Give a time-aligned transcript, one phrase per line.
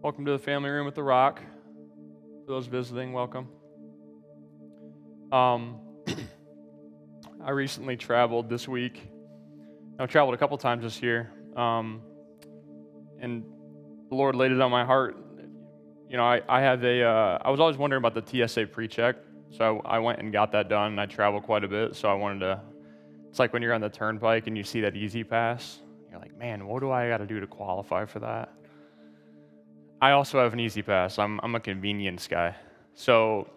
[0.00, 1.40] Welcome to the family room at the Rock.
[2.46, 3.48] For those visiting, welcome.
[5.32, 5.80] Um,
[7.44, 9.10] I recently traveled this week.
[9.98, 12.00] I've traveled a couple times this year, um,
[13.18, 13.42] and
[14.08, 15.16] the Lord laid it on my heart.
[16.08, 17.02] You know, I, I have a.
[17.02, 19.16] Uh, I was always wondering about the TSA pre-check,
[19.50, 20.92] so I, I went and got that done.
[20.92, 22.62] And I travel quite a bit, so I wanted to.
[23.28, 25.78] It's like when you're on the turnpike and you see that E-ZPass.
[26.08, 28.52] You're like, man, what do I got to do to qualify for that?
[30.00, 31.18] I also have an E-ZPass.
[31.18, 32.54] I'm I'm a convenience guy,
[32.94, 33.48] so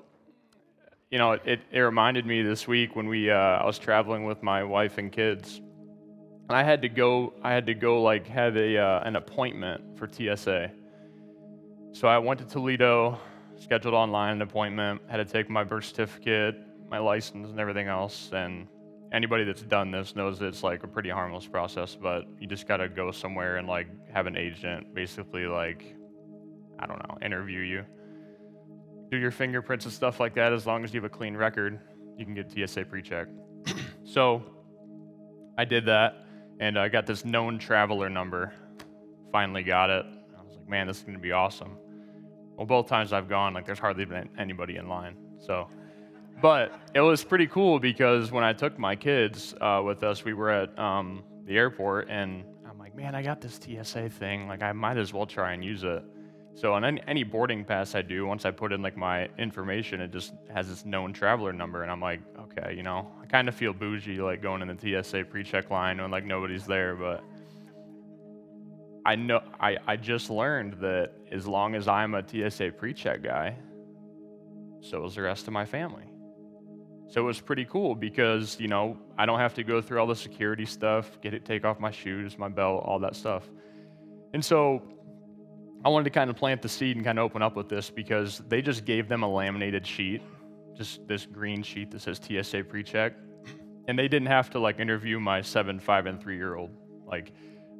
[1.12, 4.41] you know, it, it reminded me this week when we uh, I was traveling with
[4.41, 7.34] my wife and kids, and I had to go.
[7.44, 10.72] I had to go like have a uh, an appointment for TSA.
[11.91, 13.20] So I went to Toledo,
[13.60, 15.02] scheduled online an appointment.
[15.10, 16.55] Had to take my birth certificate,
[16.90, 18.32] my license, and everything else.
[18.34, 18.68] And
[19.12, 22.77] anybody that's done this knows it's like a pretty harmless process, but you just got
[22.77, 25.98] to go somewhere and like have an agent basically like
[26.81, 27.85] I don't know interview you.
[29.10, 31.79] Do your fingerprints and stuff like that as long as you have a clean record
[32.18, 33.27] you can get tsa pre-check.
[34.04, 34.43] So
[35.57, 36.26] i did that
[36.60, 38.54] and i got this known traveler number.
[39.32, 40.05] Finally got it.
[40.38, 41.77] I was like man this is going to be awesome.
[42.57, 45.68] Well both times i've gone like there's hardly been anybody in line so.
[46.41, 50.34] But it was pretty cool because when i took my kids uh, with us we
[50.34, 54.48] were at um, the airport and i'm like man i got this tsa thing.
[54.48, 56.04] Like i might as well try and use it
[56.54, 60.02] so on any, any boarding pass I do, once I put in like my information,
[60.02, 63.48] it just has this known traveler number, and I'm like, okay, you know, I kind
[63.48, 67.24] of feel bougie like going in the TSA pre-check line when like nobody's there, but
[69.06, 73.57] I know I, I just learned that as long as I'm a TSA pre-check guy,
[74.81, 76.06] so is the rest of my family.
[77.07, 80.07] So it was pretty cool because you know I don't have to go through all
[80.07, 83.50] the security stuff, get it, take off my shoes, my belt, all that stuff,
[84.34, 84.81] and so
[85.84, 87.90] I wanted to kind of plant the seed and kind of open up with this
[87.90, 90.22] because they just gave them a laminated sheet,
[90.75, 93.13] just this green sheet that says TSA pre-check,
[93.88, 96.69] and they didn't have to like interview my seven, five, and three-year-old.
[97.07, 97.31] Like,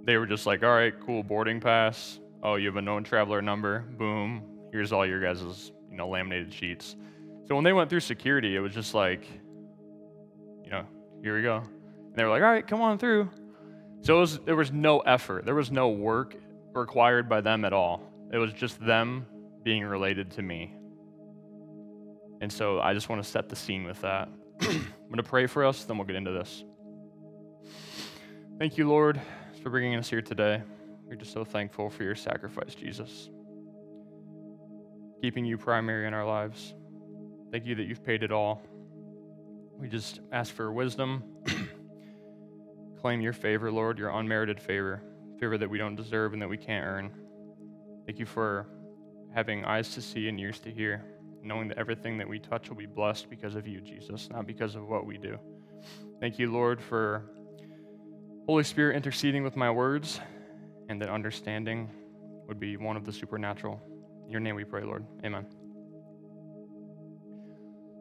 [0.04, 2.20] they were just like, "All right, cool, boarding pass.
[2.42, 3.82] Oh, you have a known traveler number.
[3.98, 4.44] Boom.
[4.72, 6.96] Here's all your guys' you know laminated sheets."
[7.48, 9.28] So when they went through security, it was just like,
[10.64, 10.86] you know,
[11.22, 11.58] here we go.
[11.58, 13.30] And they were like, "All right, come on through."
[14.02, 16.36] So was, there was no effort, there was no work
[16.74, 18.02] required by them at all.
[18.32, 19.26] It was just them
[19.64, 20.74] being related to me.
[22.40, 24.30] And so I just want to set the scene with that.
[24.62, 24.70] I'm
[25.08, 26.64] going to pray for us, then we'll get into this.
[28.58, 29.20] Thank you, Lord,
[29.62, 30.62] for bringing us here today.
[31.06, 33.30] We're just so thankful for your sacrifice, Jesus.
[35.22, 36.74] Keeping you primary in our lives.
[37.52, 38.62] Thank you that you've paid it all.
[39.78, 41.24] We just ask for wisdom.
[43.02, 45.02] Claim your favor, Lord, your unmerited favor
[45.42, 47.12] favor that we don't deserve and that we can't earn.
[48.06, 48.68] Thank you for
[49.34, 51.04] having eyes to see and ears to hear,
[51.42, 54.76] knowing that everything that we touch will be blessed because of you, Jesus, not because
[54.76, 55.40] of what we do.
[56.20, 57.24] Thank you, Lord, for
[58.46, 60.20] Holy Spirit interceding with my words
[60.90, 61.90] and that understanding
[62.48, 63.82] would be one of the supernatural.
[64.26, 65.04] In your name we pray, Lord.
[65.26, 65.48] Amen.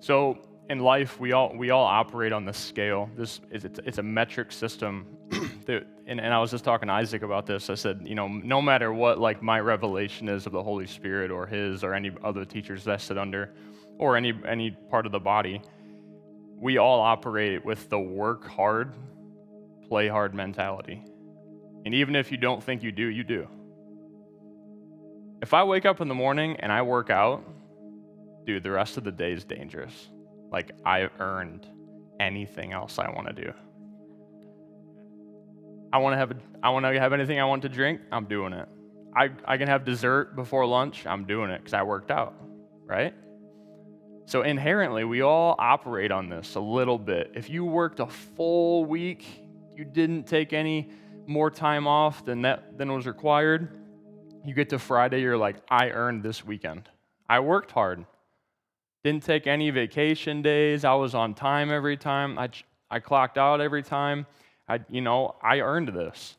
[0.01, 0.39] So,
[0.71, 3.11] in life, we all we all operate on this scale.
[3.17, 5.05] This is it's, it's a metric system.
[5.67, 7.69] that, and, and I was just talking to Isaac about this.
[7.71, 11.33] I said, you know, no matter what like my revelation is of the Holy Spirit
[11.33, 13.53] or his or any other teachers that I sit under,
[13.99, 15.61] or any any part of the body,
[16.57, 18.95] we all operate with the work hard,
[19.89, 21.03] play hard mentality.
[21.85, 23.49] And even if you don't think you do, you do.
[25.43, 27.43] If I wake up in the morning and I work out,
[28.47, 30.11] dude, the rest of the day is dangerous
[30.51, 31.67] like I've earned
[32.19, 33.53] anything else I want to do.
[35.93, 38.27] I want to have a, I want to have anything I want to drink, I'm
[38.27, 38.69] doing it.
[39.17, 42.35] I, I can have dessert before lunch, I'm doing it because I worked out,
[42.85, 43.15] right?
[44.27, 47.33] So inherently, we all operate on this a little bit.
[47.35, 49.27] If you worked a full week,
[49.77, 50.91] you didn't take any
[51.27, 53.69] more time off than that than was required,
[54.45, 56.89] you get to Friday, you're like, I earned this weekend.
[57.29, 58.07] I worked hard.
[59.03, 60.85] Didn't take any vacation days.
[60.85, 62.39] I was on time every time.
[62.39, 62.51] I,
[62.91, 64.27] I clocked out every time.
[64.69, 66.37] I, you know, I earned this.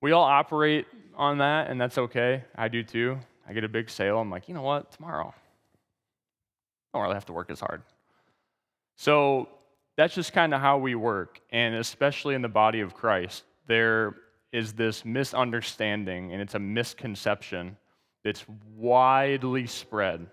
[0.00, 0.86] We all operate
[1.16, 2.44] on that, and that's okay.
[2.54, 3.18] I do too.
[3.48, 4.18] I get a big sale.
[4.18, 4.92] I'm like, you know what?
[4.92, 7.82] Tomorrow, I don't really have to work as hard.
[8.96, 9.48] So
[9.96, 11.40] that's just kind of how we work.
[11.50, 14.14] And especially in the body of Christ, there
[14.52, 17.76] is this misunderstanding and it's a misconception
[18.24, 18.44] that's
[18.76, 20.26] widely spread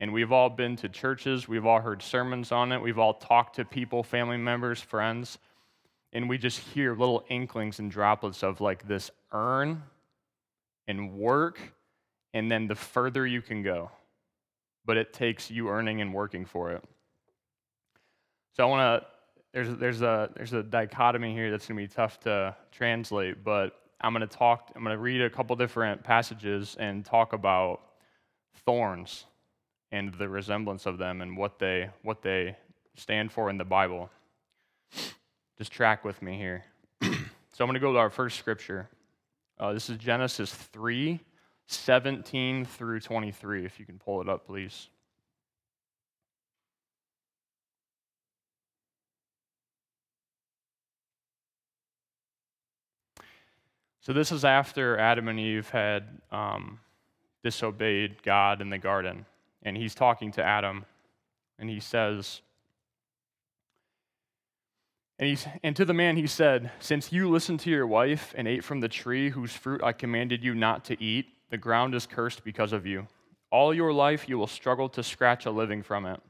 [0.00, 3.56] and we've all been to churches, we've all heard sermons on it, we've all talked
[3.56, 5.38] to people, family members, friends,
[6.12, 9.82] and we just hear little inklings and droplets of like this earn
[10.86, 11.58] and work
[12.32, 13.90] and then the further you can go.
[14.84, 16.84] But it takes you earning and working for it.
[18.52, 19.06] So I want to
[19.52, 23.80] there's there's a there's a dichotomy here that's going to be tough to translate, but
[24.00, 27.80] I'm going to talk I'm going to read a couple different passages and talk about
[28.66, 29.24] thorns
[29.94, 32.56] and the resemblance of them and what they what they
[32.96, 34.10] stand for in the Bible.
[35.56, 36.64] Just track with me here.
[37.02, 37.08] so
[37.60, 38.88] I'm going to go to our first scripture.
[39.56, 41.20] Uh, this is Genesis 3,
[41.68, 43.64] 17 through 23.
[43.64, 44.88] If you can pull it up, please.
[54.00, 56.80] So, this is after Adam and Eve had um,
[57.44, 59.24] disobeyed God in the garden.
[59.64, 60.84] And he's talking to Adam,
[61.58, 62.42] and he says,
[65.18, 68.48] and, he's, and to the man he said, Since you listened to your wife and
[68.48, 72.06] ate from the tree whose fruit I commanded you not to eat, the ground is
[72.06, 73.06] cursed because of you.
[73.50, 76.20] All your life you will struggle to scratch a living from it.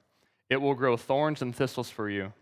[0.51, 2.35] It will grow thorns and thistles for you.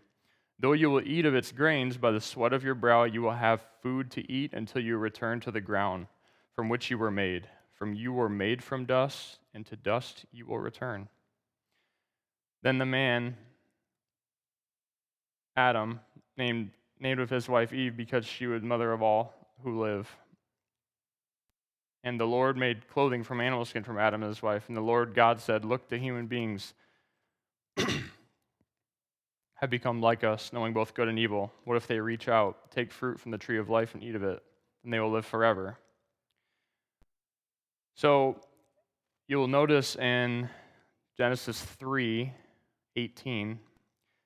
[0.59, 3.31] Though you will eat of its grains, by the sweat of your brow you will
[3.31, 6.07] have food to eat until you return to the ground
[6.53, 7.47] from which you were made.
[7.73, 11.09] From you were made from dust, and to dust you will return.
[12.61, 13.35] Then the man,
[15.55, 15.99] Adam,
[16.37, 19.33] named, named with his wife Eve because she was mother of all
[19.63, 20.09] who live.
[22.03, 24.65] And the Lord made clothing from animal skin from Adam and his wife.
[24.67, 26.73] And the Lord God said, Look, the human beings
[29.55, 31.51] have become like us, knowing both good and evil.
[31.63, 34.23] What if they reach out, take fruit from the tree of life, and eat of
[34.23, 34.43] it?
[34.83, 35.77] And they will live forever.
[37.95, 38.39] So
[39.27, 40.49] you'll notice in
[41.17, 42.31] Genesis 3
[42.95, 43.59] 18,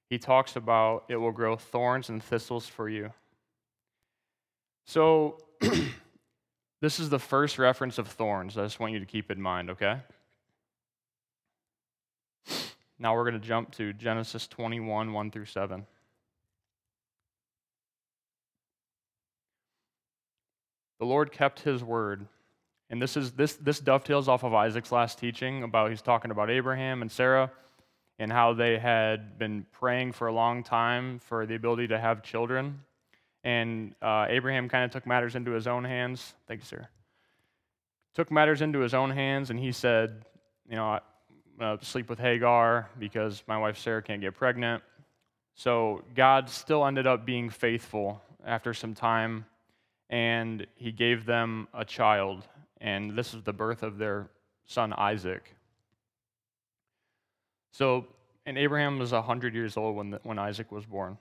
[0.09, 3.11] he talks about it will grow thorns and thistles for you.
[4.85, 5.37] So
[6.81, 8.57] this is the first reference of thorns.
[8.57, 9.99] I just want you to keep in mind, okay?
[12.99, 15.85] Now we're going to jump to Genesis 21, 1 through 7.
[20.99, 22.27] The Lord kept his word.
[22.89, 26.49] And this is this this dovetails off of Isaac's last teaching about he's talking about
[26.49, 27.51] Abraham and Sarah
[28.19, 32.23] and how they had been praying for a long time for the ability to have
[32.23, 32.79] children.
[33.43, 36.33] And uh, Abraham kind of took matters into his own hands.
[36.47, 36.87] Thank you, sir.
[38.15, 40.25] Took matters into his own hands, and he said,
[40.67, 40.99] You know,
[41.59, 44.83] uh, sleep with Hagar because my wife Sarah can't get pregnant.
[45.55, 49.45] So God still ended up being faithful after some time,
[50.09, 52.43] and He gave them a child,
[52.81, 54.29] and this is the birth of their
[54.65, 55.55] son Isaac.
[57.71, 58.05] So,
[58.45, 61.17] and Abraham was 100 years old when, the, when Isaac was born.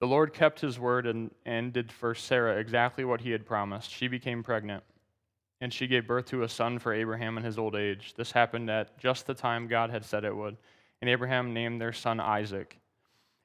[0.00, 3.90] The Lord kept his word and, and did for Sarah exactly what he had promised.
[3.90, 4.82] She became pregnant
[5.60, 8.14] and she gave birth to a son for Abraham in his old age.
[8.16, 10.56] This happened at just the time God had said it would.
[11.00, 12.78] And Abraham named their son Isaac.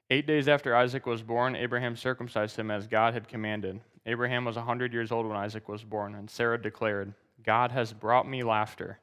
[0.08, 3.80] Eight days after Isaac was born, Abraham circumcised him as God had commanded.
[4.06, 7.12] Abraham was a 100 years old when Isaac was born, and Sarah declared,
[7.44, 9.00] God has brought me laughter.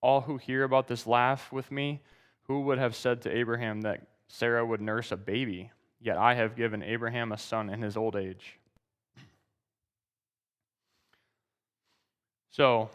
[0.00, 2.00] All who hear about this laugh with me.
[2.44, 5.72] Who would have said to Abraham that Sarah would nurse a baby?
[6.00, 8.58] Yet I have given Abraham a son in his old age.
[12.50, 12.88] So,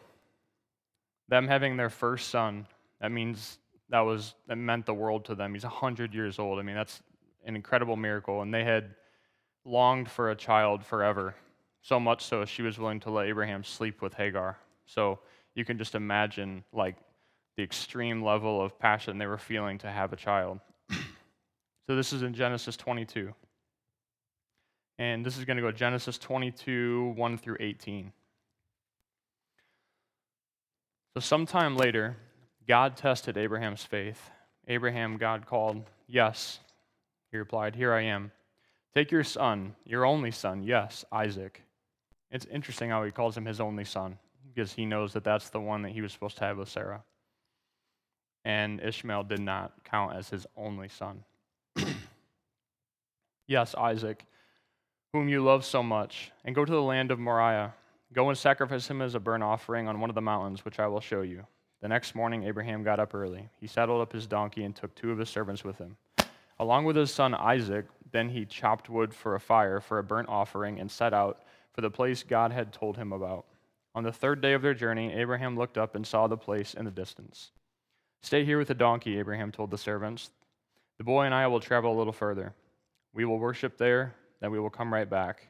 [1.27, 2.65] them having their first son,
[3.01, 3.57] that means
[3.89, 5.53] that was that meant the world to them.
[5.53, 6.57] He's 100 years old.
[6.57, 7.01] I mean, that's
[7.45, 8.41] an incredible miracle.
[8.41, 8.95] And they had
[9.65, 11.35] longed for a child forever,
[11.81, 14.57] so much so she was willing to let Abraham sleep with Hagar.
[14.85, 15.19] So
[15.55, 16.95] you can just imagine like
[17.57, 20.59] the extreme level of passion they were feeling to have a child.
[20.91, 23.33] so this is in Genesis 22.
[24.97, 28.11] And this is going to go Genesis 22, 1 through 18.
[31.13, 32.17] So, sometime later,
[32.67, 34.29] God tested Abraham's faith.
[34.67, 36.59] Abraham, God called, Yes.
[37.31, 38.31] He replied, Here I am.
[38.93, 41.63] Take your son, your only son, yes, Isaac.
[42.29, 44.17] It's interesting how he calls him his only son
[44.53, 47.03] because he knows that that's the one that he was supposed to have with Sarah.
[48.43, 51.23] And Ishmael did not count as his only son.
[53.47, 54.25] yes, Isaac,
[55.13, 57.73] whom you love so much, and go to the land of Moriah
[58.13, 60.87] Go and sacrifice him as a burnt offering on one of the mountains, which I
[60.87, 61.45] will show you.
[61.81, 63.49] The next morning, Abraham got up early.
[63.59, 65.95] He saddled up his donkey and took two of his servants with him.
[66.59, 70.29] Along with his son Isaac, then he chopped wood for a fire for a burnt
[70.29, 71.43] offering and set out
[71.73, 73.45] for the place God had told him about.
[73.95, 76.85] On the third day of their journey, Abraham looked up and saw the place in
[76.85, 77.51] the distance.
[78.21, 80.31] Stay here with the donkey, Abraham told the servants.
[80.97, 82.53] The boy and I will travel a little further.
[83.13, 85.47] We will worship there, then we will come right back.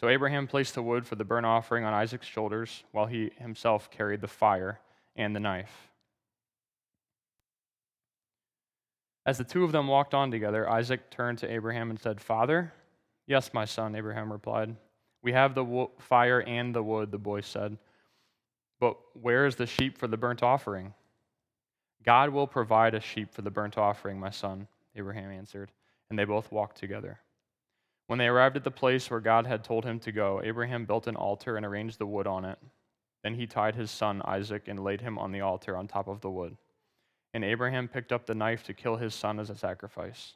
[0.00, 3.90] So Abraham placed the wood for the burnt offering on Isaac's shoulders, while he himself
[3.90, 4.80] carried the fire
[5.14, 5.90] and the knife.
[9.26, 12.72] As the two of them walked on together, Isaac turned to Abraham and said, Father?
[13.26, 14.76] Yes, my son, Abraham replied.
[15.20, 17.76] We have the wo- fire and the wood, the boy said.
[18.78, 20.94] But where is the sheep for the burnt offering?
[22.04, 25.72] God will provide a sheep for the burnt offering, my son, Abraham answered,
[26.08, 27.18] and they both walked together.
[28.06, 31.08] When they arrived at the place where God had told him to go, Abraham built
[31.08, 32.60] an altar and arranged the wood on it.
[33.24, 36.20] Then he tied his son Isaac and laid him on the altar on top of
[36.20, 36.56] the wood.
[37.34, 40.34] And Abraham picked up the knife to kill his son as a sacrifice.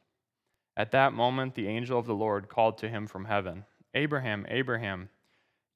[0.77, 5.09] At that moment, the angel of the Lord called to him from heaven Abraham, Abraham.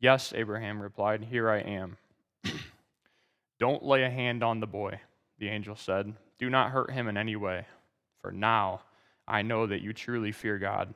[0.01, 1.97] Yes, Abraham replied, Here I am.
[3.59, 5.01] Don't lay a hand on the boy,
[5.39, 6.15] the angel said.
[6.39, 7.67] Do not hurt him in any way,
[8.21, 8.83] for now
[9.27, 10.95] I know that you truly fear God.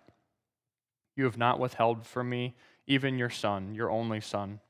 [1.16, 2.54] You have not withheld from me
[2.88, 4.60] even your son, your only son.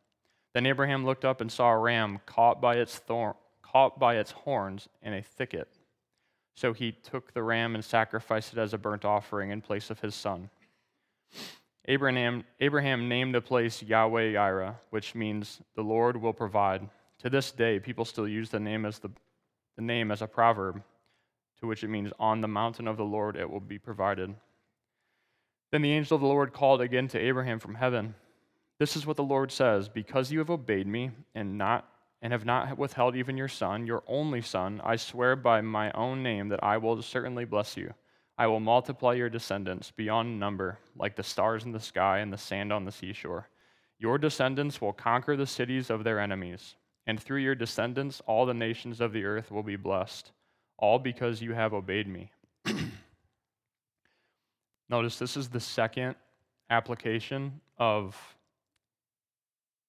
[0.53, 3.35] Then Abraham looked up and saw a ram caught by its thorn,
[3.73, 5.69] caught by its horns in a thicket.
[6.55, 10.01] So he took the ram and sacrificed it as a burnt offering in place of
[10.01, 10.51] his son.
[11.87, 16.89] Abraham, Abraham named the place Yahweh Yireh, which means the Lord will provide.
[17.21, 19.11] To this day, people still use the name as the,
[19.77, 20.83] the name as a proverb,
[21.61, 24.35] to which it means, "On the mountain of the Lord it will be provided."
[25.71, 28.15] Then the angel of the Lord called again to Abraham from heaven.
[28.79, 31.89] This is what the Lord says Because you have obeyed me and, not,
[32.21, 36.23] and have not withheld even your son, your only son, I swear by my own
[36.23, 37.95] name that I will certainly bless you.
[38.37, 42.39] I will multiply your descendants beyond number, like the stars in the sky and the
[42.39, 43.49] sand on the seashore.
[43.99, 48.55] Your descendants will conquer the cities of their enemies, and through your descendants, all the
[48.55, 50.31] nations of the earth will be blessed,
[50.77, 52.31] all because you have obeyed me.
[54.89, 56.15] Notice this is the second
[56.71, 58.17] application of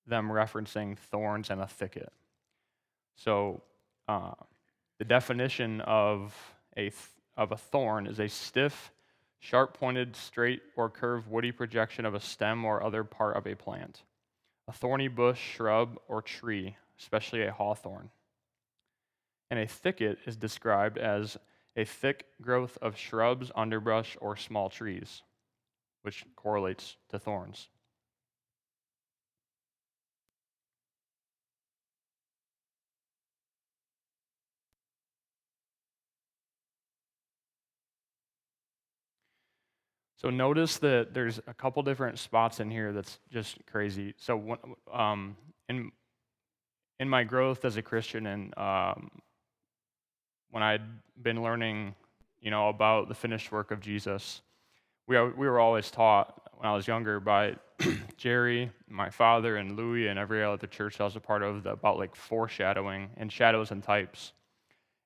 [0.07, 2.11] them referencing thorns and a thicket.
[3.23, 3.61] So,
[4.07, 4.31] uh,
[4.97, 6.33] the definition of
[6.77, 6.95] a, th-
[7.35, 8.91] of a thorn is a stiff,
[9.39, 13.55] sharp pointed, straight, or curved woody projection of a stem or other part of a
[13.55, 14.03] plant.
[14.69, 18.09] A thorny bush, shrub, or tree, especially a hawthorn.
[19.51, 21.37] And a thicket is described as
[21.75, 25.23] a thick growth of shrubs, underbrush, or small trees,
[26.03, 27.67] which correlates to thorns.
[40.21, 44.13] So notice that there's a couple different spots in here that's just crazy.
[44.17, 44.57] So
[44.91, 45.37] um,
[45.69, 45.91] in
[46.99, 49.09] in my growth as a Christian and um,
[50.51, 50.81] when I'd
[51.21, 51.95] been learning,
[52.41, 54.41] you know, about the finished work of Jesus,
[55.07, 57.55] we, we were always taught when I was younger by
[58.17, 61.97] Jerry, my father, and Louis, and every other church I was a part of about
[61.97, 64.33] like foreshadowing and shadows and types.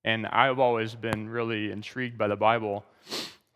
[0.03, 2.83] And I've always been really intrigued by the Bible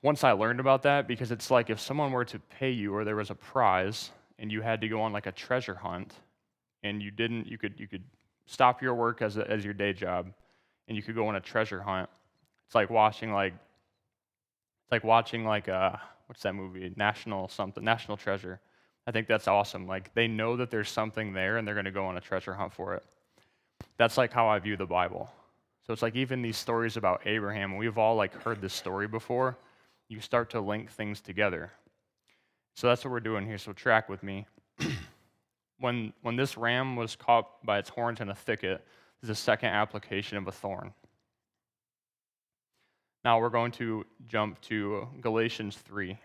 [0.01, 3.03] once I learned about that because it's like if someone were to pay you or
[3.03, 6.13] there was a prize and you had to go on like a treasure hunt
[6.83, 8.03] and you didn't, you could, you could
[8.45, 10.31] stop your work as, a, as your day job
[10.87, 12.09] and you could go on a treasure hunt.
[12.65, 15.93] It's like watching like it's like watching like uh
[16.27, 16.93] what's that movie?
[16.95, 18.59] National something, National Treasure.
[19.05, 19.87] I think that's awesome.
[19.87, 22.53] Like they know that there's something there and they're going to go on a treasure
[22.53, 23.03] hunt for it.
[23.97, 25.29] That's like how I view the Bible.
[25.85, 29.57] So it's like even these stories about Abraham, we've all like heard this story before.
[30.09, 31.71] You start to link things together.
[32.75, 33.57] So that's what we're doing here.
[33.57, 34.45] So track with me.
[35.79, 38.85] when when this ram was caught by its horns in a thicket,
[39.23, 40.93] is a second application of a thorn.
[43.23, 46.17] Now we're going to jump to Galatians 3.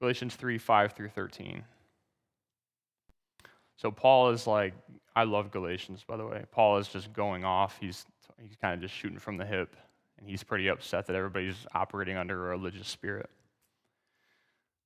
[0.00, 1.64] Galatians 3 5 through 13.
[3.76, 4.74] So Paul is like,
[5.14, 6.44] I love Galatians, by the way.
[6.50, 7.78] Paul is just going off.
[7.80, 8.06] He's,
[8.40, 9.76] he's kind of just shooting from the hip,
[10.18, 13.30] and he's pretty upset that everybody's operating under a religious spirit.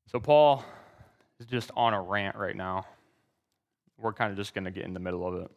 [0.06, 0.64] So Paul
[1.40, 2.86] is just on a rant right now
[4.02, 5.50] we're kind of just going to get in the middle of it.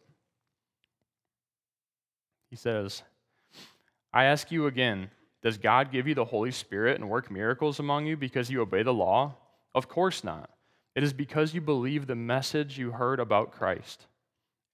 [2.50, 3.02] He says,
[4.12, 5.10] I ask you again,
[5.42, 8.82] does God give you the Holy Spirit and work miracles among you because you obey
[8.82, 9.34] the law?
[9.74, 10.50] Of course not.
[10.94, 14.06] It is because you believe the message you heard about Christ.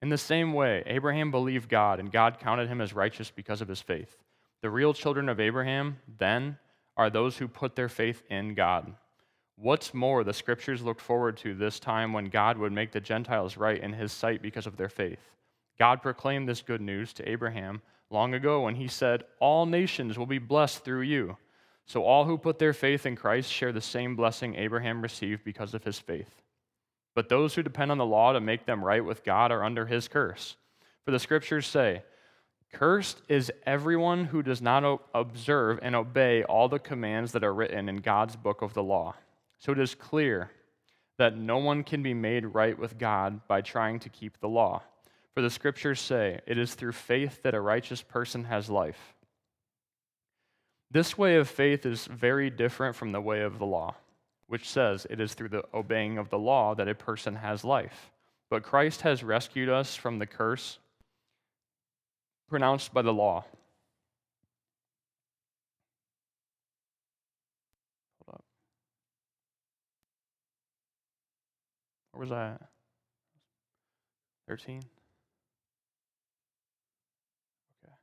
[0.01, 3.67] In the same way, Abraham believed God, and God counted him as righteous because of
[3.67, 4.22] his faith.
[4.63, 6.57] The real children of Abraham, then,
[6.95, 8.93] are those who put their faith in God.
[9.57, 13.57] What's more, the scriptures looked forward to this time when God would make the Gentiles
[13.57, 15.19] right in his sight because of their faith.
[15.77, 20.25] God proclaimed this good news to Abraham long ago when he said, All nations will
[20.25, 21.35] be blessed through you.
[21.85, 25.73] So all who put their faith in Christ share the same blessing Abraham received because
[25.73, 26.41] of his faith.
[27.15, 29.85] But those who depend on the law to make them right with God are under
[29.85, 30.55] his curse.
[31.03, 32.03] For the scriptures say,
[32.73, 37.87] Cursed is everyone who does not observe and obey all the commands that are written
[37.87, 39.13] in God's book of the law.
[39.59, 40.49] So it is clear
[41.19, 44.81] that no one can be made right with God by trying to keep the law.
[45.35, 49.13] For the scriptures say, It is through faith that a righteous person has life.
[50.89, 53.95] This way of faith is very different from the way of the law,
[54.47, 58.11] which says it is through the obeying of the law that a person has life.
[58.49, 60.79] But Christ has rescued us from the curse
[62.49, 63.45] pronounced by the law.
[68.25, 68.43] Hold up.
[72.11, 72.57] Where was I
[74.47, 74.77] 13?
[77.85, 77.93] Okay.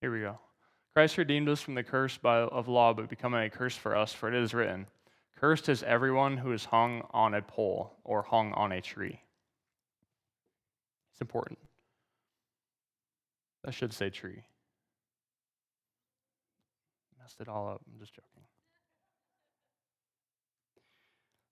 [0.00, 0.38] Here we go.
[0.94, 4.12] Christ redeemed us from the curse by, of law, but becoming a curse for us,
[4.12, 4.86] for it is written,
[5.44, 9.20] Cursed is everyone who is hung on a pole or hung on a tree.
[11.12, 11.58] It's important.
[13.62, 14.42] That should say tree.
[17.20, 17.82] Messed it all up.
[17.86, 18.30] I'm just joking.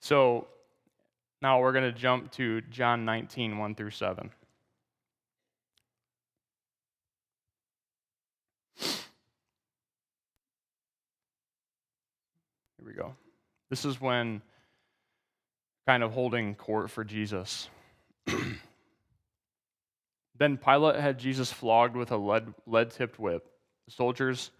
[0.01, 0.47] So
[1.43, 4.31] now we're going to jump to John 19, 1 through 7.
[8.79, 8.91] Here
[12.87, 13.15] we go.
[13.73, 14.43] This is when
[15.87, 17.71] kind of holding court for Jesus.
[20.39, 23.51] then Pilate had Jesus flogged with a lead, lead-tipped whip.
[23.87, 24.51] The soldiers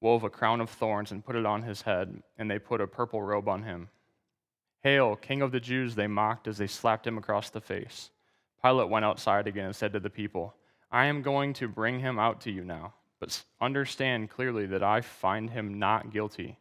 [0.00, 2.88] wove a crown of thorns and put it on his head, and they put a
[2.88, 3.88] purple robe on him.
[4.82, 8.10] Hail, King of the Jews, they mocked as they slapped him across the face.
[8.64, 10.56] Pilate went outside again and said to the people,
[10.90, 15.02] I am going to bring him out to you now, but understand clearly that I
[15.02, 16.58] find him not guilty.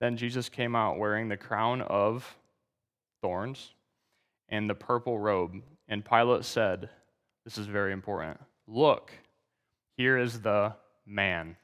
[0.00, 2.36] Then Jesus came out wearing the crown of
[3.20, 3.74] thorns
[4.48, 5.62] and the purple robe.
[5.88, 6.88] And Pilate said,
[7.44, 8.40] This is very important.
[8.66, 9.12] Look,
[9.96, 10.74] here is the
[11.06, 11.56] man.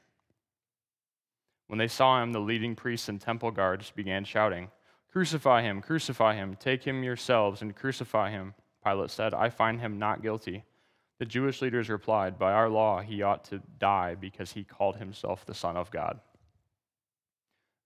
[1.67, 4.69] When they saw him, the leading priests and temple guards began shouting,
[5.11, 8.53] Crucify him, crucify him, take him yourselves and crucify him.
[8.85, 10.63] Pilate said, I find him not guilty.
[11.19, 15.45] The Jewish leaders replied, By our law, he ought to die because he called himself
[15.45, 16.19] the Son of God.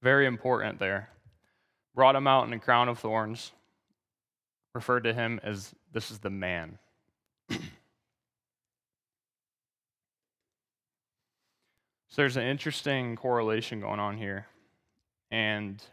[0.01, 1.09] Very important there.
[1.93, 3.51] Brought him out in a crown of thorns,
[4.73, 6.79] referred to him as this is the man.
[7.49, 7.59] so
[12.15, 14.47] there's an interesting correlation going on here.
[15.29, 15.83] And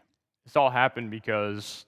[0.45, 1.85] this all happened because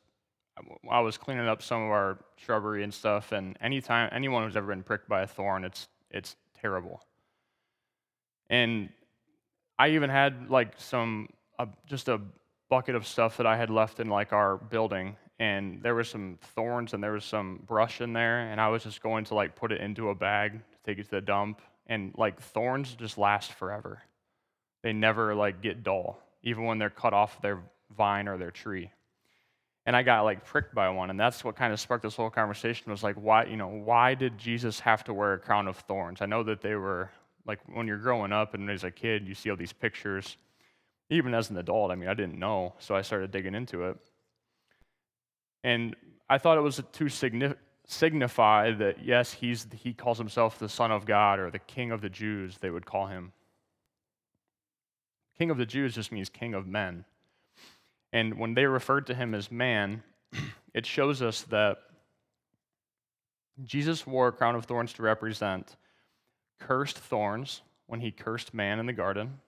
[0.90, 4.68] I was cleaning up some of our shrubbery and stuff, and anytime anyone who's ever
[4.68, 7.02] been pricked by a thorn, it's it's terrible.
[8.50, 8.90] And
[9.80, 11.30] I even had like some
[11.62, 12.20] a, just a
[12.70, 16.38] bucket of stuff that I had left in like our building, and there was some
[16.56, 19.56] thorns and there was some brush in there, and I was just going to like
[19.56, 23.54] put it into a bag take it to the dump, and like thorns just last
[23.54, 24.02] forever.
[24.84, 27.60] They never like get dull, even when they're cut off their
[27.96, 28.90] vine or their tree.
[29.86, 32.30] And I got like pricked by one, and that's what kind of sparked this whole
[32.30, 32.92] conversation.
[32.92, 36.22] Was like, why, you know, why did Jesus have to wear a crown of thorns?
[36.22, 37.10] I know that they were
[37.46, 40.38] like when you're growing up and as a kid, you see all these pictures
[41.12, 43.98] even as an adult, I mean, I didn't know, so I started digging into it.
[45.62, 45.96] And
[46.30, 51.06] I thought it was to signify that, yes, he's, he calls himself the Son of
[51.06, 53.34] God or the King of the Jews, they would call him.
[55.38, 57.04] King of the Jews just means King of men.
[58.14, 60.04] And when they referred to him as man,
[60.74, 61.78] it shows us that
[63.66, 65.76] Jesus wore a crown of thorns to represent
[66.58, 69.40] cursed thorns when he cursed man in the garden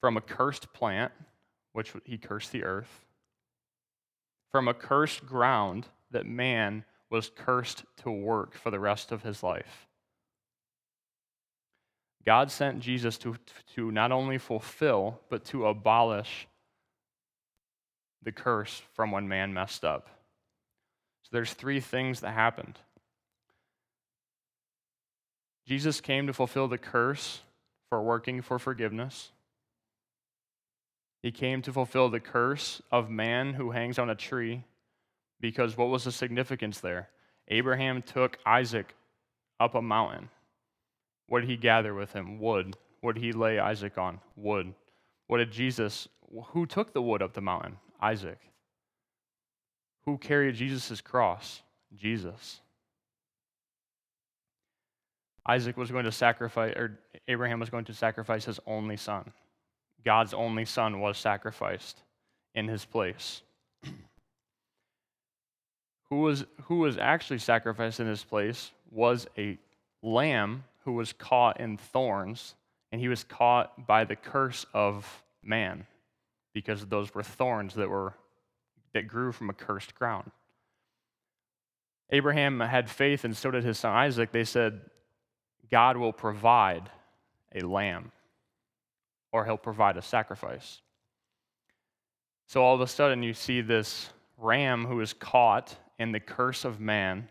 [0.00, 1.12] from a cursed plant,
[1.72, 3.04] which he cursed the earth,
[4.52, 9.42] from a cursed ground that man was cursed to work for the rest of his
[9.42, 9.86] life.
[12.24, 13.36] God sent Jesus to,
[13.74, 16.48] to not only fulfill, but to abolish
[18.22, 20.08] the curse from when man messed up.
[21.22, 22.78] So there's three things that happened.
[25.66, 27.40] Jesus came to fulfill the curse
[27.88, 29.30] for working for forgiveness.
[31.26, 34.62] He came to fulfill the curse of man who hangs on a tree,
[35.40, 37.08] because what was the significance there?
[37.48, 38.94] Abraham took Isaac
[39.58, 40.28] up a mountain.
[41.26, 42.38] What did he gather with him?
[42.38, 42.76] Wood.
[43.00, 44.20] What did he lay Isaac on?
[44.36, 44.72] Wood.
[45.26, 46.06] What did Jesus,
[46.50, 47.78] who took the wood up the mountain?
[48.00, 48.38] Isaac.
[50.04, 51.60] Who carried Jesus' cross?
[51.96, 52.60] Jesus.
[55.44, 59.32] Isaac was going to sacrifice, or Abraham was going to sacrifice his only son.
[60.06, 62.00] God's only son was sacrificed
[62.54, 63.42] in his place.
[66.08, 69.58] who, was, who was actually sacrificed in his place was a
[70.02, 72.54] lamb who was caught in thorns,
[72.92, 75.88] and he was caught by the curse of man
[76.54, 78.14] because those were thorns that were
[78.92, 80.30] that grew from a cursed ground.
[82.10, 84.32] Abraham had faith and so did his son Isaac.
[84.32, 84.80] They said,
[85.70, 86.88] God will provide
[87.54, 88.12] a lamb,
[89.36, 90.80] or he'll provide a sacrifice.
[92.46, 96.64] So all of a sudden, you see this ram who is caught in the curse
[96.64, 97.28] of man,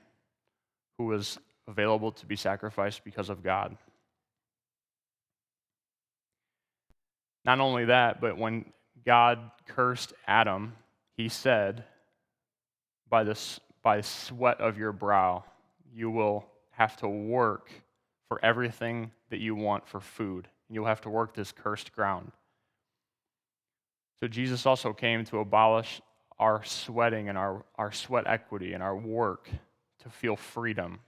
[1.00, 3.76] who was available to be sacrificed because of God.
[7.44, 8.66] Not only that, but when
[9.04, 10.74] God cursed Adam,
[11.18, 11.86] he said,
[13.10, 13.40] by the,
[13.82, 15.44] by sweat of your brow,
[15.92, 17.72] you will have to work
[18.28, 20.48] for everything that you want for food.
[20.70, 22.32] You'll have to work this cursed ground.
[24.20, 26.02] So Jesus also came to abolish
[26.40, 29.50] our sweating and our, our sweat equity and our work
[30.04, 31.00] to feel freedom,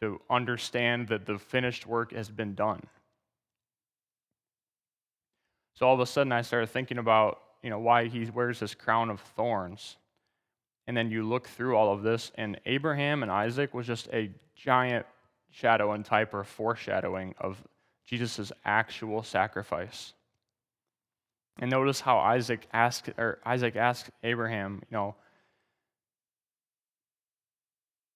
[0.00, 2.82] to understand that the finished work has been done.
[5.74, 8.74] So all of a sudden I started thinking about, you know, why he wears this
[8.74, 9.96] crown of thorns.
[10.86, 14.30] And then you look through all of this, and Abraham and Isaac was just a
[14.56, 15.06] giant
[15.50, 17.56] shadow and type or foreshadowing of
[18.06, 20.14] Jesus' actual sacrifice.
[21.58, 25.14] And notice how Isaac asked, or Isaac asked Abraham, you know,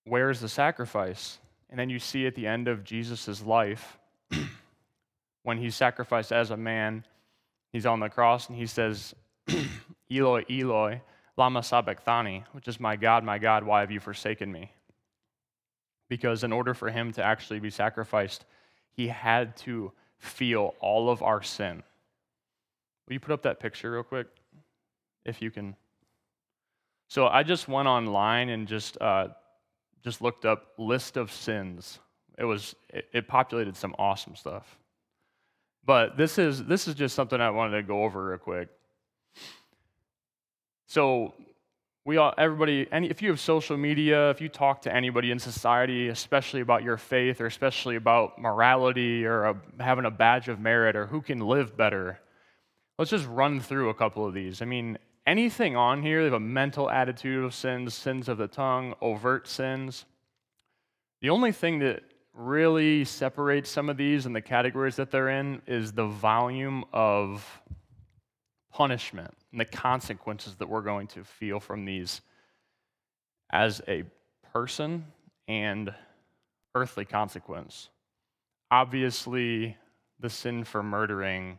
[0.05, 1.38] where's the sacrifice?
[1.68, 3.99] And then you see at the end of Jesus' life,
[5.42, 7.05] when he's sacrificed as a man,
[7.72, 9.14] he's on the cross and he says,
[10.11, 11.03] Eloi, Eloi,
[11.37, 14.72] lama sabachthani, which is my God, my God, why have you forsaken me?
[16.09, 18.44] Because in order for him to actually be sacrificed,
[18.97, 21.83] he had to feel all of our sin.
[23.07, 24.27] Will you put up that picture real quick?
[25.25, 25.77] If you can.
[27.09, 29.29] So I just went online and just uh,
[30.03, 31.99] just looked up list of sins.
[32.39, 34.79] It was it, it populated some awesome stuff.
[35.85, 38.69] But this is this is just something I wanted to go over real quick.
[40.87, 41.35] So
[42.07, 45.38] we all everybody any if you have social media if you talk to anybody in
[45.38, 50.61] society especially about your faith or especially about morality or a, having a badge of
[50.61, 52.21] merit or who can live better
[52.99, 54.62] let's just run through a couple of these.
[54.62, 58.49] I mean anything on here they have a mental attitude of sins sins of the
[58.49, 60.05] tongue overt sins.
[61.21, 65.62] The only thing that really separates some of these and the categories that they're in
[65.66, 67.61] is the volume of
[68.71, 72.21] punishment and the consequences that we're going to feel from these
[73.51, 74.05] as a
[74.53, 75.07] person
[75.49, 75.95] and
[76.75, 77.88] earthly consequence.
[78.71, 79.75] Obviously,
[80.21, 81.59] the sin for murdering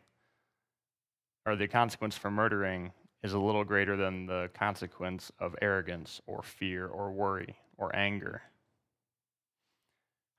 [1.47, 2.91] or the consequence for murdering
[3.23, 8.43] is a little greater than the consequence of arrogance or fear or worry or anger.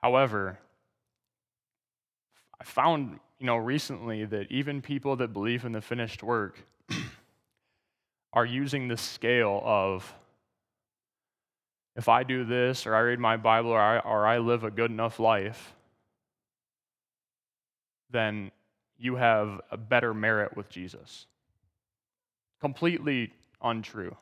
[0.00, 0.60] However,
[2.60, 6.64] I found, you know, recently that even people that believe in the finished work
[8.32, 10.14] are using the scale of
[11.96, 14.70] if I do this, or I read my Bible, or I, or I live a
[14.70, 15.74] good enough life,
[18.10, 18.52] then
[18.98, 21.26] you have a better merit with Jesus.
[22.60, 24.16] Completely untrue.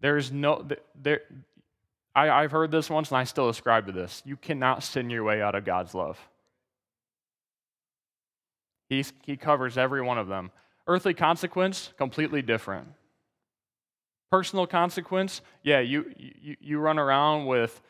[0.00, 0.66] There's no,
[1.00, 1.22] there,
[2.14, 4.22] I, I've heard this once and I still ascribe to this.
[4.24, 6.18] You cannot sin your way out of God's love.
[8.88, 10.50] He's, he covers every one of them.
[10.86, 12.88] Earthly consequence, completely different.
[14.30, 17.80] Personal consequence, yeah, you, you, you run around with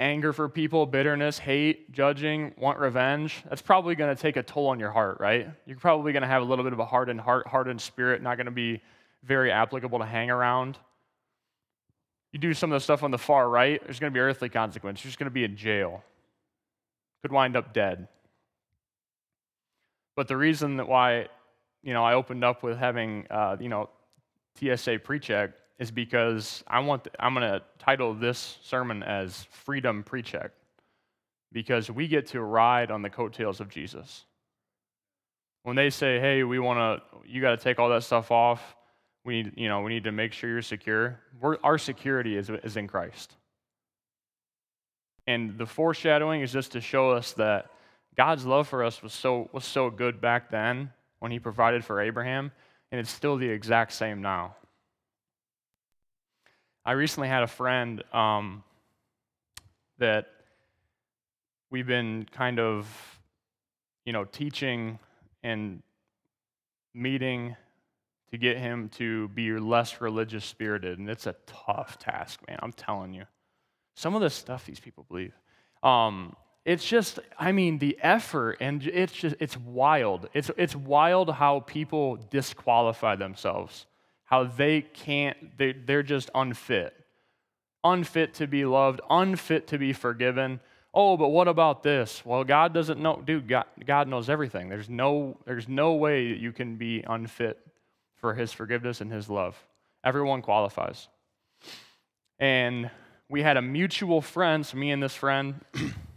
[0.00, 3.42] anger for people, bitterness, hate, judging, want revenge.
[3.48, 5.48] That's probably going to take a toll on your heart, right?
[5.66, 8.36] You're probably going to have a little bit of a hardened heart, hardened spirit, not
[8.36, 8.80] going to be
[9.22, 10.78] very applicable to hang around.
[12.32, 14.48] You do some of the stuff on the far right, there's going to be earthly
[14.48, 15.02] consequence.
[15.04, 16.02] You're just going to be in jail.
[17.22, 18.08] Could wind up dead.
[20.16, 21.28] But the reason that why
[21.84, 23.90] you know, I opened up with having, uh, you know,
[24.58, 30.02] TSA pre-check is because I want, the, I'm going to title this sermon as Freedom
[30.02, 30.52] Pre-check
[31.52, 34.24] because we get to ride on the coattails of Jesus.
[35.62, 38.76] When they say, hey, we want to, you got to take all that stuff off,
[39.24, 41.20] we need, you know, we need to make sure you're secure.
[41.40, 43.34] We're, our security is, is in Christ.
[45.26, 47.70] And the foreshadowing is just to show us that
[48.16, 50.90] God's love for us was so, was so good back then
[51.24, 52.52] when he provided for Abraham,
[52.92, 54.56] and it's still the exact same now.
[56.84, 58.62] I recently had a friend um,
[59.96, 60.26] that
[61.70, 62.86] we've been kind of,
[64.04, 64.98] you know, teaching
[65.42, 65.82] and
[66.92, 67.56] meeting
[68.30, 70.98] to get him to be less religious spirited.
[70.98, 72.58] And it's a tough task, man.
[72.60, 73.24] I'm telling you.
[73.94, 75.32] Some of the stuff these people believe.
[75.82, 80.28] Um, it's just, I mean, the effort, and it's just, it's wild.
[80.32, 83.86] It's, it's wild how people disqualify themselves,
[84.24, 86.94] how they can't, they, they're just unfit.
[87.82, 90.58] Unfit to be loved, unfit to be forgiven.
[90.94, 92.24] Oh, but what about this?
[92.24, 94.70] Well, God doesn't know, dude, God, God knows everything.
[94.70, 97.58] There's no, there's no way that you can be unfit
[98.16, 99.54] for his forgiveness and his love.
[100.02, 101.08] Everyone qualifies.
[102.38, 102.90] And
[103.28, 105.60] we had a mutual friend, so me and this friend,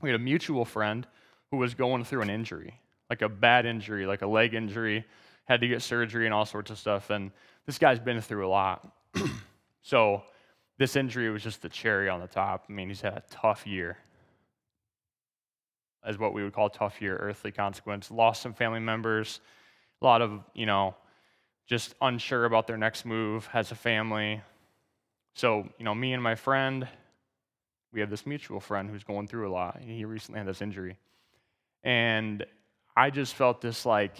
[0.00, 1.06] we had a mutual friend
[1.50, 2.80] who was going through an injury,
[3.10, 5.04] like a bad injury, like a leg injury,
[5.44, 7.10] had to get surgery and all sorts of stuff.
[7.10, 7.30] And
[7.66, 8.86] this guy's been through a lot.
[9.82, 10.22] so
[10.78, 12.64] this injury was just the cherry on the top.
[12.68, 13.98] I mean, he's had a tough year,
[16.04, 18.10] as what we would call tough year, earthly consequence.
[18.10, 19.40] Lost some family members,
[20.00, 20.94] a lot of, you know,
[21.66, 24.40] just unsure about their next move, has a family.
[25.34, 26.86] So, you know, me and my friend,
[27.92, 29.76] we have this mutual friend who's going through a lot.
[29.76, 30.98] and He recently had this injury.
[31.82, 32.44] And
[32.96, 34.16] I just felt this like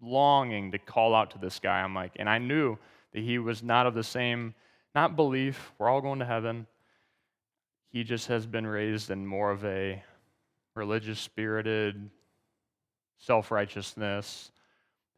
[0.00, 1.80] longing to call out to this guy.
[1.80, 2.76] I'm like, and I knew
[3.12, 4.54] that he was not of the same,
[4.94, 6.66] not belief, we're all going to heaven.
[7.88, 10.02] He just has been raised in more of a
[10.74, 12.10] religious spirited,
[13.18, 14.50] self righteousness.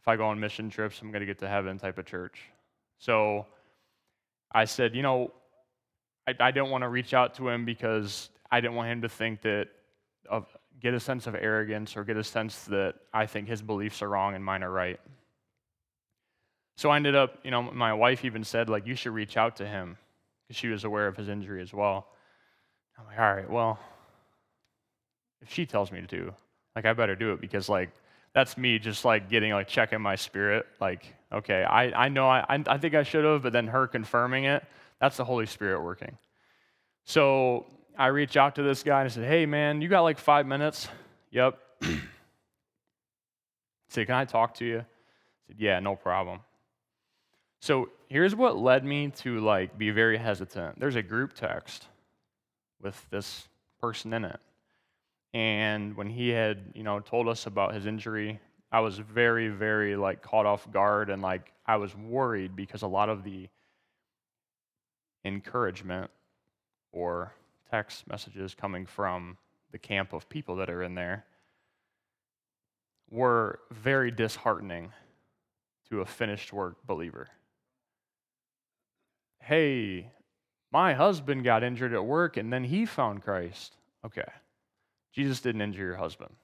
[0.00, 2.40] If I go on mission trips, I'm going to get to heaven type of church.
[2.98, 3.46] So
[4.52, 5.32] I said, you know,
[6.26, 9.08] I, I didn't want to reach out to him because I didn't want him to
[9.08, 9.68] think that,
[10.28, 10.46] of,
[10.80, 14.08] get a sense of arrogance or get a sense that I think his beliefs are
[14.08, 15.00] wrong and mine are right.
[16.76, 19.56] So I ended up, you know, my wife even said, like, you should reach out
[19.56, 19.96] to him
[20.42, 22.08] because she was aware of his injury as well.
[22.98, 23.78] I'm like, all right, well,
[25.40, 26.34] if she tells me to,
[26.74, 27.90] like, I better do it because, like,
[28.34, 30.66] that's me just like getting like checking my spirit.
[30.80, 34.44] Like, okay, I, I know I, I think I should have, but then her confirming
[34.44, 34.64] it,
[35.00, 36.16] that's the Holy Spirit working.
[37.04, 37.66] So
[37.98, 40.46] I reach out to this guy and I said, hey, man, you got like five
[40.46, 40.88] minutes?
[41.30, 41.58] Yep.
[43.88, 44.78] Said, can I talk to you?
[44.78, 46.40] I said, yeah, no problem.
[47.60, 50.80] So here's what led me to like be very hesitant.
[50.80, 51.86] There's a group text
[52.82, 53.46] with this
[53.80, 54.40] person in it.
[55.32, 58.40] And when he had, you know, told us about his injury,
[58.74, 62.88] I was very, very like caught off guard and like I was worried because a
[62.88, 63.48] lot of the
[65.24, 66.10] encouragement
[66.90, 67.32] or
[67.70, 69.38] text messages coming from
[69.70, 71.24] the camp of people that are in there
[73.10, 74.92] were very disheartening
[75.88, 77.28] to a finished work believer
[79.44, 80.10] hey,
[80.72, 83.76] my husband got injured at work and then he found Christ.
[84.04, 84.24] Okay,
[85.12, 86.34] Jesus didn't injure your husband.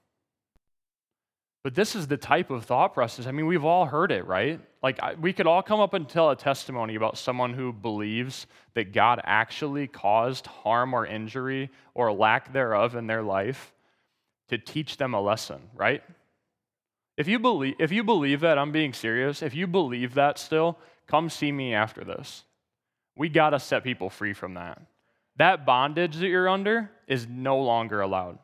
[1.63, 3.27] But this is the type of thought process.
[3.27, 4.61] I mean, we've all heard it, right?
[4.83, 8.93] Like, we could all come up and tell a testimony about someone who believes that
[8.93, 13.75] God actually caused harm or injury or lack thereof in their life
[14.49, 16.03] to teach them a lesson, right?
[17.19, 19.43] If you believe, if you believe that, I'm being serious.
[19.43, 22.45] If you believe that still, come see me after this.
[23.17, 24.81] We got to set people free from that.
[25.37, 28.39] That bondage that you're under is no longer allowed.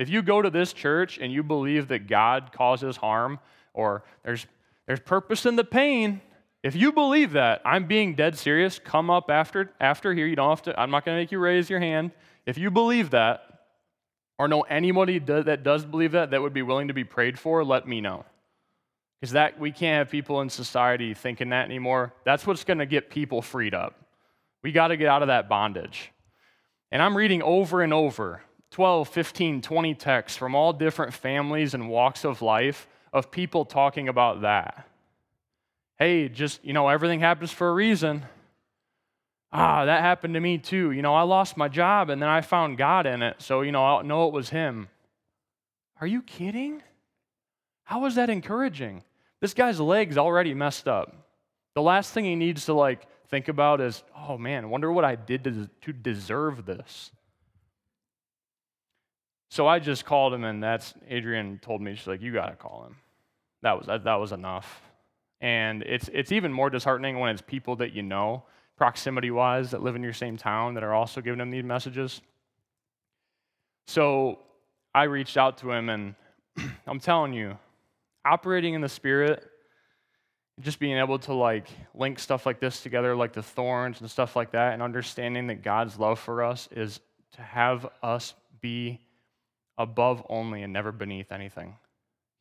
[0.00, 3.38] If you go to this church and you believe that God causes harm
[3.74, 4.46] or there's,
[4.86, 6.22] there's purpose in the pain,
[6.62, 8.78] if you believe that, I'm being dead serious.
[8.78, 10.26] Come up after, after here.
[10.26, 12.12] You don't have to, I'm not going to make you raise your hand.
[12.46, 13.42] If you believe that,
[14.38, 17.62] or know anybody that does believe that, that would be willing to be prayed for,
[17.62, 18.24] let me know.
[19.20, 22.14] Because that we can't have people in society thinking that anymore.
[22.24, 24.02] That's what's going to get people freed up.
[24.62, 26.10] We got to get out of that bondage.
[26.90, 31.88] And I'm reading over and over 12, 15, 20 texts from all different families and
[31.88, 34.86] walks of life of people talking about that.
[35.98, 38.24] Hey, just, you know, everything happens for a reason.
[39.52, 40.92] Ah, that happened to me too.
[40.92, 43.42] You know, I lost my job and then I found God in it.
[43.42, 44.88] So, you know, I know it was Him.
[46.00, 46.82] Are you kidding?
[47.82, 49.02] How is that encouraging?
[49.40, 51.14] This guy's leg's already messed up.
[51.74, 55.16] The last thing he needs to like think about is, oh man, wonder what I
[55.16, 57.10] did to, to deserve this.
[59.50, 62.84] So I just called him, and that's Adrian told me she's like, you gotta call
[62.86, 62.96] him.
[63.62, 64.80] That was that, that was enough.
[65.40, 68.44] And it's it's even more disheartening when it's people that you know,
[68.76, 72.22] proximity wise, that live in your same town that are also giving him these messages.
[73.88, 74.38] So
[74.94, 76.14] I reached out to him, and
[76.86, 77.58] I'm telling you,
[78.24, 79.44] operating in the Spirit
[80.60, 84.36] just being able to like link stuff like this together, like the thorns and stuff
[84.36, 87.00] like that, and understanding that God's love for us is
[87.32, 89.00] to have us be
[89.80, 91.74] above only and never beneath anything.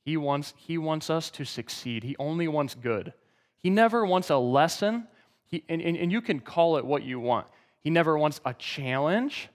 [0.04, 2.04] He wants, he wants us to succeed.
[2.04, 3.14] He only wants good.
[3.58, 5.08] He never wants a lesson,
[5.46, 7.48] he, and, and, and you can call it what you want.
[7.80, 9.50] He never wants a challenge.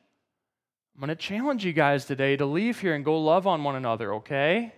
[0.95, 3.77] I'm going to challenge you guys today to leave here and go love on one
[3.77, 4.73] another, okay?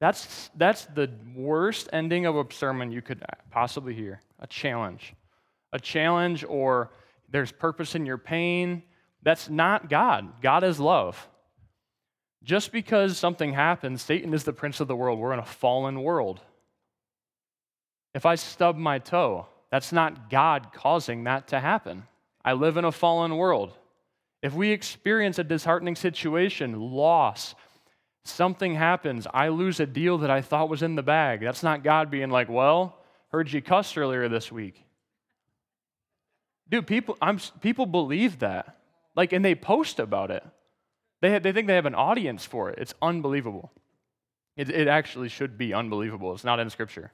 [0.00, 5.14] That's, that's the worst ending of a sermon you could possibly hear a challenge.
[5.72, 6.90] A challenge, or
[7.30, 8.82] there's purpose in your pain.
[9.22, 10.40] That's not God.
[10.42, 11.28] God is love.
[12.44, 15.18] Just because something happens, Satan is the prince of the world.
[15.18, 16.40] We're in a fallen world.
[18.14, 22.04] If I stub my toe, that's not God causing that to happen.
[22.44, 23.72] I live in a fallen world.
[24.42, 27.54] If we experience a disheartening situation, loss,
[28.26, 31.40] something happens, I lose a deal that I thought was in the bag.
[31.40, 32.98] That's not God being like, well,
[33.32, 34.84] heard you cuss earlier this week.
[36.68, 38.76] Dude, people, I'm, people believe that.
[39.16, 40.44] Like, and they post about it.
[41.20, 42.78] They, they think they have an audience for it.
[42.78, 43.72] It's unbelievable.
[44.56, 46.32] It, it actually should be unbelievable.
[46.34, 47.10] It's not in Scripture.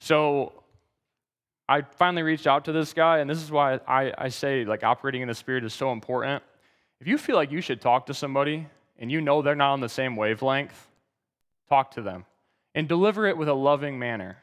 [0.00, 0.64] So
[1.68, 4.84] I finally reached out to this guy, and this is why I, I say like
[4.84, 6.42] operating in the Spirit is so important.
[7.00, 8.66] If you feel like you should talk to somebody
[8.98, 10.88] and you know they're not on the same wavelength,
[11.68, 12.24] talk to them
[12.74, 14.36] and deliver it with a loving manner.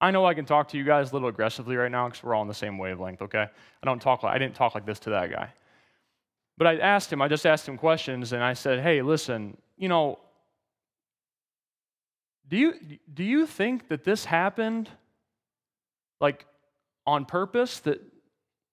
[0.00, 2.34] I know I can talk to you guys a little aggressively right now because we're
[2.34, 3.46] all on the same wavelength, okay?
[3.82, 5.52] I don't talk like I didn't talk like this to that guy.
[6.62, 9.88] But I asked him, I just asked him questions and I said, "Hey, listen, you
[9.88, 10.20] know,
[12.48, 12.74] do you
[13.12, 14.88] do you think that this happened
[16.20, 16.46] like
[17.04, 18.00] on purpose that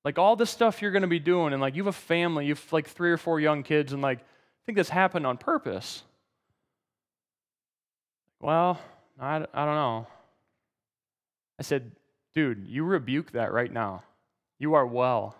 [0.06, 2.45] like all this stuff you're going to be doing and like you have a family,
[2.45, 5.38] you have like three or four young kids and like I think this happened on
[5.38, 6.04] purpose?
[8.39, 8.80] Well,
[9.19, 10.06] I, I don't know.
[11.58, 11.93] I said,
[12.36, 14.04] dude, you rebuke that right now.
[14.60, 15.36] You are well.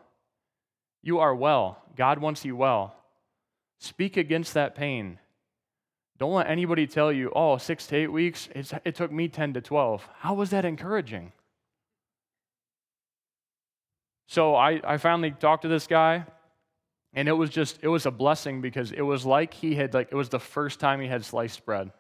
[1.01, 1.81] You are well.
[1.95, 2.95] God wants you well.
[3.79, 5.19] Speak against that pain.
[6.17, 9.62] Don't let anybody tell you, oh, six to eight weeks, it took me 10 to
[9.62, 10.07] 12.
[10.17, 11.31] How was that encouraging?
[14.27, 16.25] So I, I finally talked to this guy.
[17.13, 20.09] And it was just, it was a blessing because it was like he had, like,
[20.12, 21.91] it was the first time he had sliced bread.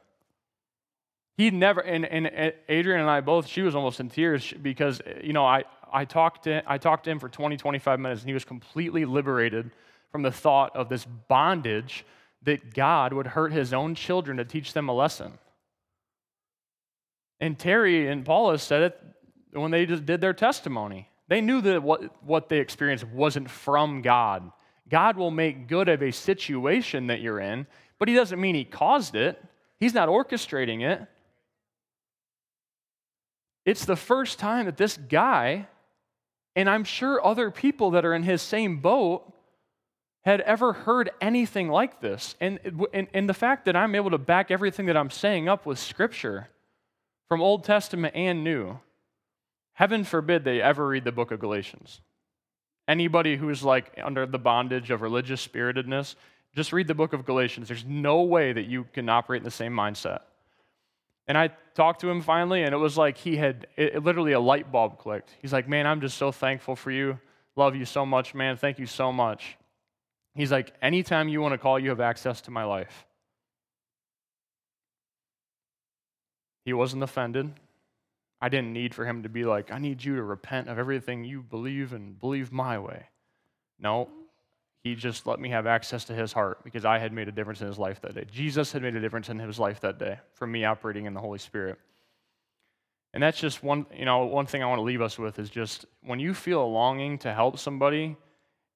[1.35, 5.33] He never, and, and Adrian and I both, she was almost in tears because, you
[5.33, 8.33] know, I, I, talked to, I talked to him for 20, 25 minutes, and he
[8.33, 9.71] was completely liberated
[10.11, 12.05] from the thought of this bondage
[12.43, 15.37] that God would hurt his own children to teach them a lesson.
[17.39, 19.01] And Terry and Paula said it
[19.51, 21.09] when they just did their testimony.
[21.27, 24.51] They knew that what, what they experienced wasn't from God.
[24.89, 27.67] God will make good of a situation that you're in,
[27.99, 29.41] but He doesn't mean He caused it,
[29.79, 31.07] He's not orchestrating it.
[33.65, 35.67] It's the first time that this guy,
[36.59, 39.31] and I'm sure other people that are in his same boat,
[40.25, 42.35] had ever heard anything like this.
[42.41, 42.59] And,
[42.93, 45.79] and, and the fact that I'm able to back everything that I'm saying up with
[45.79, 46.49] Scripture
[47.29, 48.77] from Old Testament and New,
[49.71, 52.01] heaven forbid they ever read the book of Galatians.
[52.89, 56.17] Anybody who's like under the bondage of religious spiritedness,
[56.57, 57.69] just read the book of Galatians.
[57.69, 60.23] There's no way that you can operate in the same mindset.
[61.29, 64.33] And I talked to him finally, and it was like he had it, it literally
[64.33, 65.37] a light bulb clicked.
[65.41, 67.19] He's like, Man, I'm just so thankful for you.
[67.55, 68.57] Love you so much, man.
[68.57, 69.55] Thank you so much.
[70.33, 73.05] He's like, Anytime you want to call, you have access to my life.
[76.65, 77.53] He wasn't offended.
[78.41, 81.25] I didn't need for him to be like, I need you to repent of everything
[81.25, 83.05] you believe and believe my way.
[83.77, 84.09] No,
[84.83, 87.61] he just let me have access to his heart because I had made a difference
[87.61, 88.25] in his life that day.
[88.31, 91.19] Jesus had made a difference in his life that day from me operating in the
[91.19, 91.77] Holy Spirit.
[93.13, 95.49] And that's just one, you know, one thing I want to leave us with is
[95.49, 98.15] just when you feel a longing to help somebody,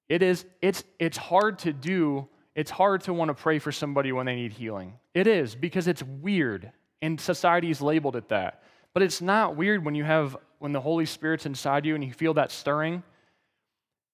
[0.08, 2.28] it is it's it's hard to do.
[2.54, 4.94] It's hard to want to pray for somebody when they need healing.
[5.14, 8.62] It is because it's weird and society's labeled it that.
[8.92, 12.12] But it's not weird when you have when the Holy Spirit's inside you and you
[12.12, 13.02] feel that stirring.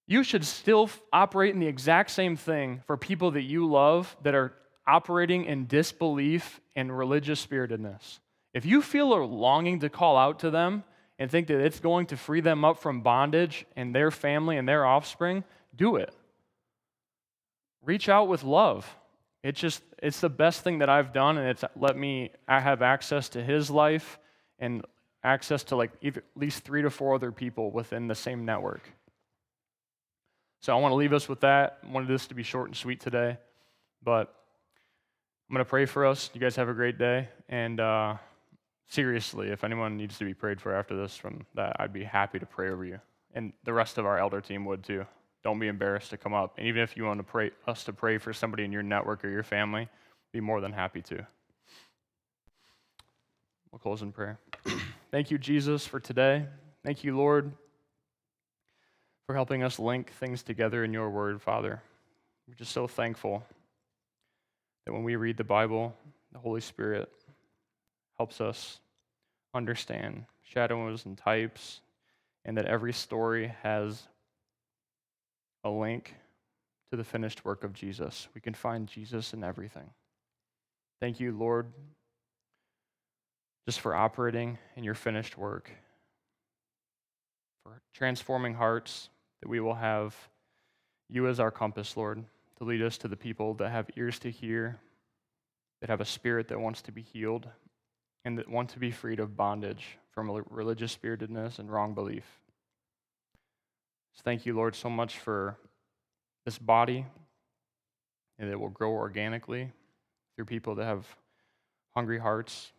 [0.06, 4.34] You should still operate in the exact same thing for people that you love that
[4.34, 4.52] are
[4.86, 8.18] operating in disbelief and religious spiritedness.
[8.52, 10.82] If you feel a longing to call out to them
[11.18, 14.68] and think that it's going to free them up from bondage and their family and
[14.68, 15.44] their offspring,
[15.76, 16.12] do it.
[17.82, 18.96] Reach out with love.
[19.42, 22.82] It's just it's the best thing that I've done and it's let me I have
[22.82, 24.18] access to his life
[24.58, 24.84] and
[25.22, 28.82] access to like at least three to four other people within the same network.
[30.60, 31.78] So I want to leave us with that.
[31.82, 33.38] I wanted this to be short and sweet today,
[34.02, 34.34] but
[35.48, 36.30] I'm going to pray for us.
[36.34, 38.16] You guys have a great day and uh,
[38.90, 42.38] seriously, if anyone needs to be prayed for after this, from that, I'd be happy
[42.38, 43.00] to pray over you,
[43.34, 45.06] and the rest of our elder team would too.
[45.42, 47.92] Don't be embarrassed to come up, and even if you want to pray us to
[47.94, 49.88] pray for somebody in your network or your family,
[50.32, 51.26] be more than happy to.
[53.72, 54.38] We'll close in prayer.
[55.10, 56.46] Thank you, Jesus, for today.
[56.84, 57.52] Thank you, Lord,
[59.26, 61.82] for helping us link things together in your word, Father.
[62.48, 63.44] We're just so thankful
[64.84, 65.94] that when we read the Bible,
[66.32, 67.10] the Holy Spirit
[68.16, 68.80] helps us
[69.54, 71.80] understand shadows and types,
[72.44, 74.02] and that every story has
[75.64, 76.14] a link
[76.90, 78.28] to the finished work of Jesus.
[78.34, 79.90] We can find Jesus in everything.
[81.00, 81.66] Thank you, Lord,
[83.66, 85.70] just for operating in your finished work,
[87.62, 89.08] for transforming hearts,
[89.40, 90.14] that we will have
[91.08, 92.24] you as our compass, Lord,
[92.58, 94.78] to lead us to the people that have ears to hear,
[95.80, 97.48] that have a spirit that wants to be healed,
[98.24, 102.24] and that want to be freed of bondage from religious spiritedness and wrong belief.
[104.14, 105.56] So thank you, Lord, so much for
[106.44, 107.06] this body,
[108.38, 109.72] and it will grow organically
[110.36, 111.06] through people that have
[111.94, 112.72] hungry hearts.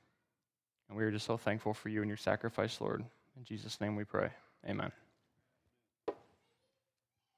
[0.90, 3.04] And we are just so thankful for you and your sacrifice, Lord.
[3.38, 4.30] In Jesus' name we pray.
[4.68, 4.91] Amen.